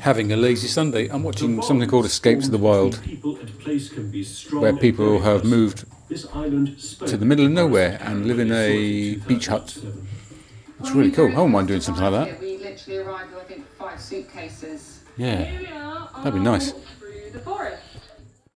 having 0.00 0.32
a 0.32 0.36
lazy 0.36 0.66
Sunday. 0.68 1.08
I'm 1.08 1.22
watching 1.22 1.62
something 1.62 1.88
called 1.88 2.06
Escape 2.06 2.40
to 2.40 2.50
the 2.50 2.58
Wild, 2.58 2.96
where 4.52 4.76
people 4.76 5.20
have 5.20 5.44
moved 5.44 5.84
to 6.08 7.16
the 7.16 7.24
middle 7.24 7.46
of 7.46 7.52
nowhere 7.52 7.98
and 8.02 8.26
live 8.26 8.38
in 8.38 8.50
a 8.52 9.16
beach 9.28 9.46
hut. 9.46 9.78
It's 10.80 10.90
really 10.92 11.10
cool. 11.10 11.26
I 11.26 11.30
wouldn't 11.30 11.50
mind 11.50 11.68
doing 11.68 11.80
something 11.80 12.02
like 12.02 12.28
that. 12.30 12.40
We 12.40 12.56
literally 12.56 12.98
arrived 12.98 13.32
with, 13.32 13.42
I 13.42 13.44
think, 13.44 13.66
five 13.78 14.00
suitcases. 14.00 15.00
Yeah, 15.16 16.08
That'd 16.16 16.34
be 16.34 16.40
nice. 16.40 16.72